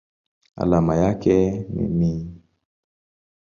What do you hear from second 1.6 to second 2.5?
ni Ni.